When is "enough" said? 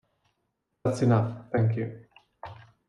1.03-1.45